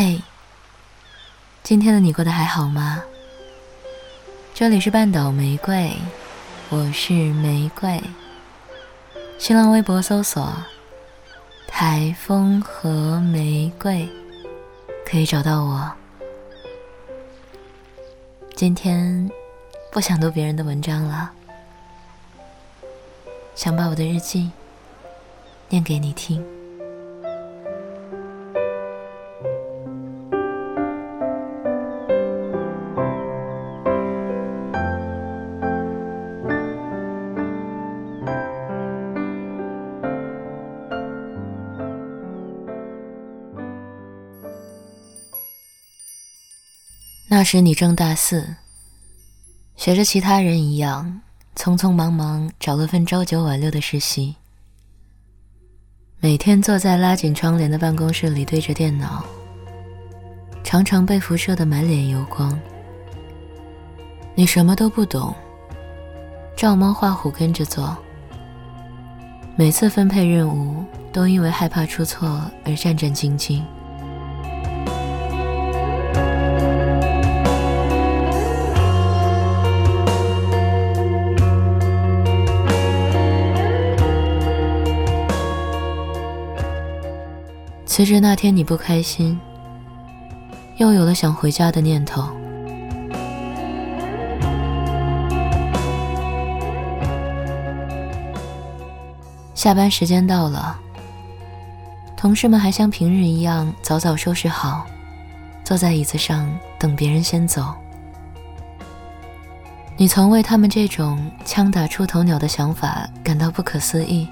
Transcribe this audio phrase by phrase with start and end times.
[0.00, 0.22] 嘿，
[1.64, 3.02] 今天的你过得还好吗？
[4.54, 5.92] 这里是半岛玫瑰，
[6.68, 8.00] 我是玫瑰。
[9.40, 10.54] 新浪微博搜索
[11.66, 14.08] “台风和玫瑰”，
[15.04, 15.90] 可以找到我。
[18.54, 19.28] 今天
[19.90, 21.32] 不想读别人的文章了，
[23.56, 24.52] 想把我的日记
[25.68, 26.57] 念给你听。
[47.30, 48.56] 那时你正大四，
[49.76, 51.20] 学着其他人一样，
[51.54, 54.34] 匆匆忙忙找了份朝九晚六的实习，
[56.20, 59.22] 每天坐在拉紧窗帘的办公室里对着电脑，
[60.64, 62.58] 常常被辐射的满脸油光。
[64.34, 65.34] 你什么都不懂，
[66.56, 67.94] 照猫画虎跟着做，
[69.54, 73.62] 每次分配任务都因为害怕出错而战战兢兢。
[87.98, 89.36] 辞职那天，你不开心，
[90.76, 92.28] 又有了想回家的念头。
[99.52, 100.78] 下班时间到了，
[102.16, 104.86] 同事们还像平日一样早早收拾好，
[105.64, 107.74] 坐在椅子上等别人先走。
[109.96, 114.28] 你曾为他们这种枪打出头鸟的想法感到不可思议。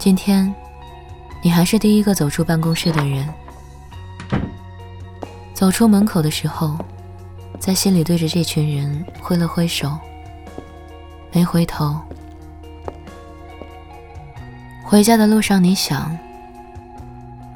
[0.00, 0.52] 今天。
[1.42, 3.28] 你还是第一个走出办公室的人。
[5.54, 6.78] 走出门口的时候，
[7.58, 9.98] 在心里对着这群人挥了挥手，
[11.32, 12.00] 没回头。
[14.84, 16.16] 回家的路上，你想，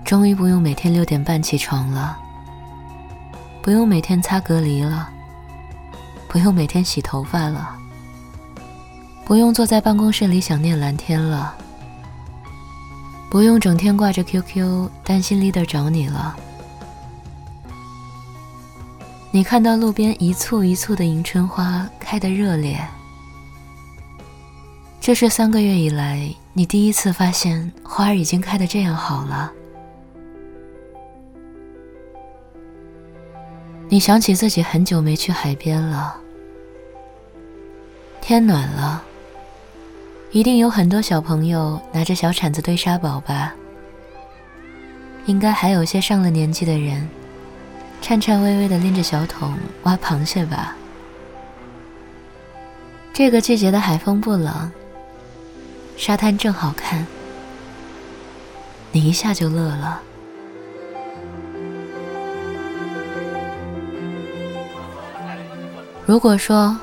[0.04, 2.18] 终于不用每天六点半起床了，
[3.62, 5.08] 不用每天擦隔离了，
[6.28, 7.74] 不用每天洗头发了，
[9.24, 11.54] 不用坐在办公室里想念蓝天了。
[13.32, 16.36] 不用整天挂着 QQ 担心 leader 找你了。
[19.30, 22.78] 你看到路边一簇一簇的迎春花开得热烈，
[25.00, 29.50] 这是三个月以来你第一次发现花儿已经开得这样好了。
[33.88, 36.20] 你想起自己很久没去海边了，
[38.20, 39.02] 天暖了。
[40.32, 43.52] 一定有很多小朋友拿着小铲子堆沙堡吧？
[45.26, 47.06] 应该还有些上了年纪的人，
[48.00, 50.74] 颤颤巍巍地拎着小桶挖螃蟹吧？
[53.12, 54.72] 这个季节的海风不冷，
[55.98, 57.06] 沙滩正好看，
[58.90, 60.00] 你一下就乐了。
[66.06, 66.74] 如果说。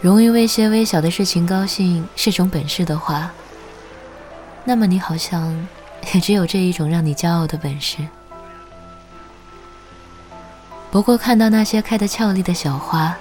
[0.00, 3.30] 容易为些微小的事情高兴是种本事的话，
[4.64, 5.66] 那么你好像
[6.14, 7.98] 也只有这一种让你骄傲的本事。
[10.90, 13.14] 不过看到那些开得俏丽的小花，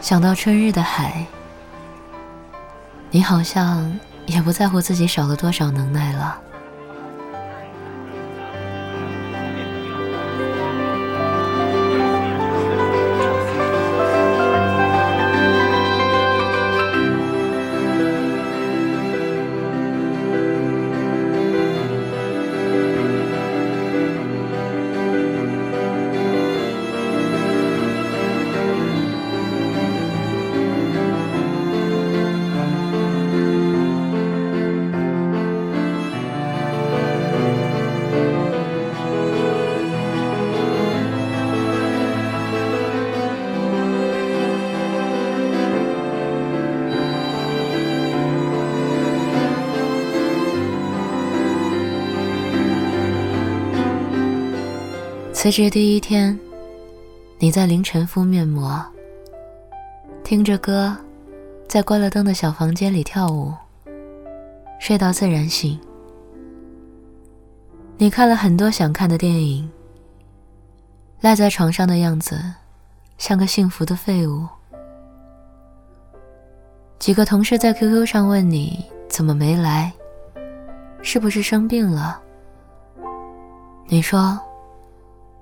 [0.00, 1.24] 想到春日的海，
[3.10, 6.38] 你好像也不在乎自己少了多少能耐了。
[55.40, 56.38] 辞职第一天，
[57.38, 58.78] 你在凌晨敷面膜，
[60.22, 60.94] 听着歌，
[61.66, 63.54] 在关了灯的小房间里跳舞，
[64.78, 65.80] 睡到自然醒。
[67.96, 69.66] 你看了很多想看的电影，
[71.22, 72.38] 赖在床上的样子
[73.16, 74.46] 像个幸福的废物。
[76.98, 79.90] 几个同事在 QQ 上问你怎么没来，
[81.00, 82.20] 是不是生病了？
[83.86, 84.38] 你说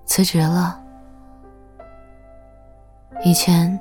[0.09, 0.81] 辞职了。
[3.25, 3.79] 以前，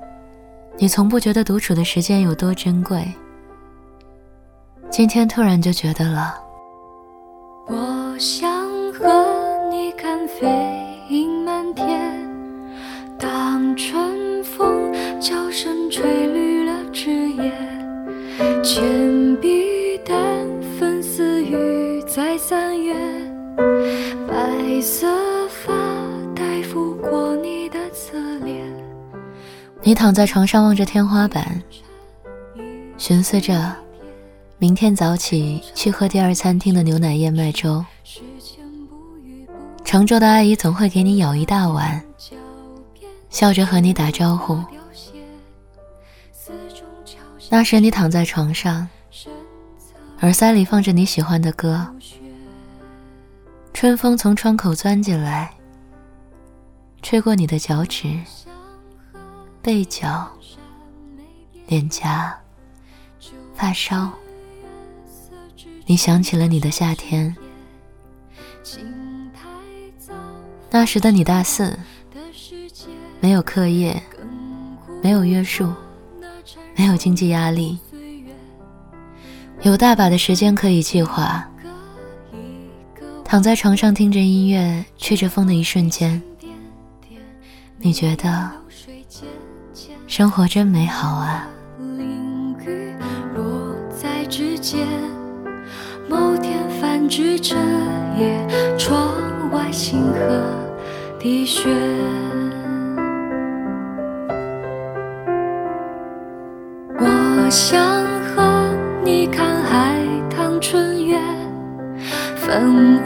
[0.78, 3.08] 你从不觉得独处的时间有多珍贵，
[4.90, 6.38] 今天突然就觉得了。
[7.68, 8.52] 我想
[8.94, 9.08] 和
[9.72, 10.46] 你看飞
[11.10, 12.30] 鹰满天，
[13.18, 17.52] 当春风悄声吹绿了枝叶，
[29.88, 31.64] 你躺在床上望着天花板，
[32.98, 33.74] 寻思着
[34.58, 37.86] 明天早起去喝第二餐厅的牛奶燕麦粥。
[39.86, 42.04] 常州的阿姨总会给你舀一大碗，
[43.30, 44.62] 笑着和你打招呼。
[47.50, 48.86] 那时你躺在床上，
[50.20, 51.88] 耳塞里放着你喜欢的歌，
[53.74, 55.50] 春风从窗口钻进来，
[57.02, 58.20] 吹过你的脚趾。
[59.62, 60.28] 背角、
[61.68, 62.38] 脸颊、
[63.54, 64.10] 发梢，
[65.86, 67.36] 你想起了你的夏天。
[70.70, 71.78] 那时的你大四，
[73.20, 74.02] 没有课业，
[75.02, 75.74] 没有约束，
[76.76, 77.78] 没有经济压力，
[79.62, 81.46] 有大把的时间可以计划。
[83.26, 86.22] 躺在床上听着音乐，吹着风的一瞬间，
[87.80, 88.52] 你觉得？
[90.18, 91.48] 生活真美好啊！
[91.96, 92.92] 淋雨
[93.36, 94.88] 落在指尖，
[96.10, 97.56] 某天泛指着
[98.18, 98.44] 夜，
[98.80, 99.14] 窗
[99.52, 100.44] 外星河
[101.20, 101.70] 滴血。
[107.00, 107.80] 我想
[108.36, 108.76] 和
[109.06, 110.02] 你看海
[110.36, 111.22] 棠春月，
[112.36, 112.60] 繁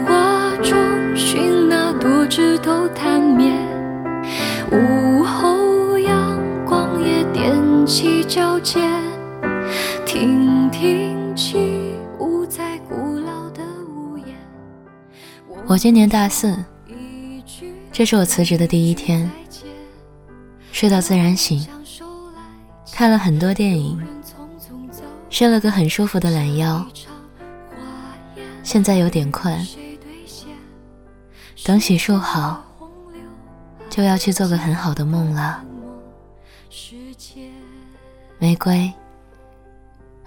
[0.06, 0.74] 华中
[1.14, 3.52] 寻那多枝头探灭。
[4.70, 4.76] 午
[8.62, 8.80] 起交接，
[10.06, 11.58] 听听起
[12.18, 14.36] 舞在古老的屋檐。
[15.66, 16.56] 我今年大四，
[17.90, 19.28] 这是我辞职的第一天，
[20.70, 21.66] 睡到自然醒，
[22.92, 24.00] 看了很多电影，
[25.28, 26.86] 伸了个很舒服的懒腰，
[28.62, 29.58] 现在有点困，
[31.64, 32.64] 等洗漱好，
[33.90, 35.64] 就要去做个很好的梦了。
[38.42, 38.92] 玫瑰，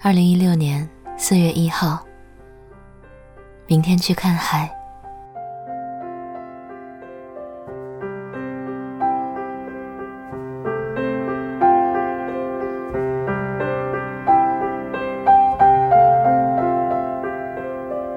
[0.00, 2.02] 二零一六年四月一号。
[3.66, 4.74] 明天去看海。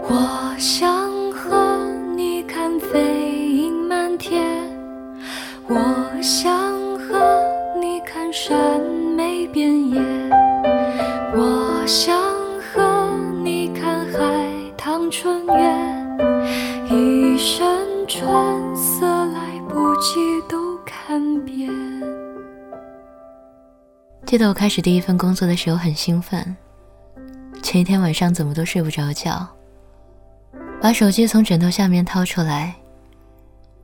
[0.07, 4.65] 我想和你看飞鹰满天，
[5.67, 6.57] 我想
[24.29, 26.55] 记得我开始第一份工作的时候很兴奋，
[27.63, 29.47] 前一天晚上怎么都睡不着觉，
[30.79, 32.75] 把手机从枕头下面掏出来，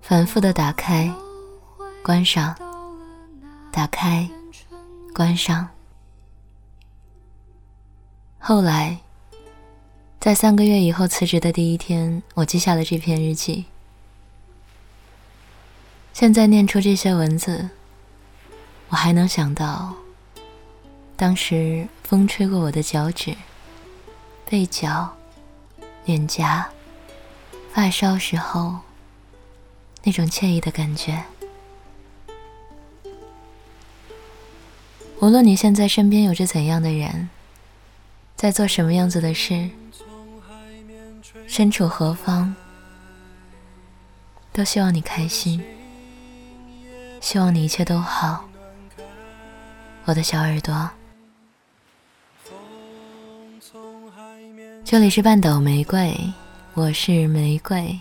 [0.03, 1.11] 反复的打开、
[2.03, 2.55] 关上、
[3.71, 4.29] 打开。
[5.15, 5.67] 关上。
[8.37, 8.99] 后来，
[10.19, 13.65] 在三个月以后辞职的第一天，我记下了这篇日记。
[16.13, 17.67] 现在念出这些文字，
[18.89, 19.95] 我还能想到，
[21.17, 23.35] 当时风吹过我的脚趾、
[24.49, 25.15] 背角、
[26.03, 26.69] 脸颊、
[27.71, 28.79] 发梢时候，
[30.03, 31.23] 那种惬意的感觉。
[35.21, 37.29] 无论你现在身边有着怎样的人，
[38.35, 39.69] 在做什么样子的事，
[41.47, 42.53] 身处何方，
[44.51, 45.63] 都希望你开心，
[47.21, 48.49] 希望你一切都好，
[50.03, 50.91] 我的小耳朵。
[54.85, 56.15] 这里是半岛玫瑰，
[56.75, 57.99] 我是玫瑰。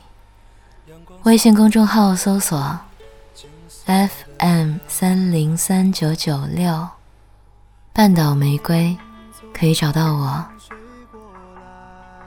[1.23, 2.79] 微信公众号搜索
[3.87, 6.87] FM 三零三九九六。
[7.95, 8.95] 半岛玫瑰，
[9.55, 10.45] 可以找到我。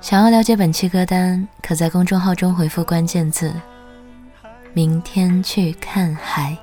[0.01, 3.53] 想要了解本期歌单，可在公众号中回复关键字
[4.73, 6.57] “明天去看海”，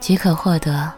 [0.00, 0.92] 即可获得。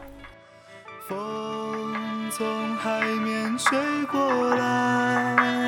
[1.07, 5.68] 风从海面吹过来，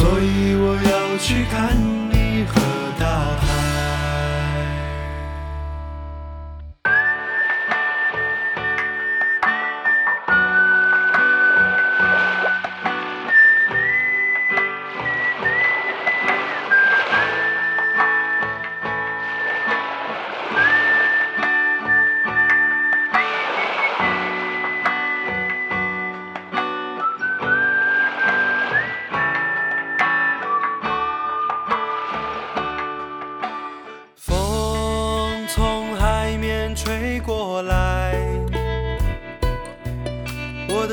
[0.00, 1.76] 所以我要去看
[2.10, 2.58] 你和
[2.98, 3.59] 大海。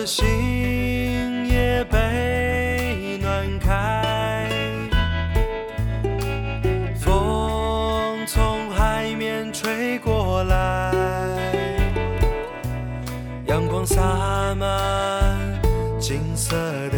[0.07, 4.47] 心也被暖开。
[6.97, 10.93] 风从海面吹过来，
[13.47, 15.37] 阳光洒满
[15.99, 16.55] 金色
[16.89, 16.97] 的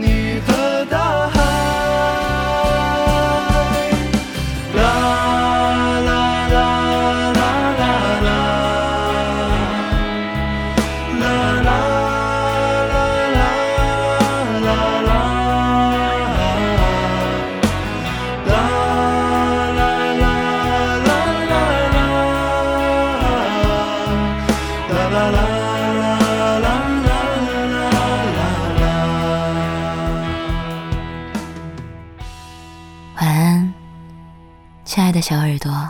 [35.21, 35.80] 小耳朵。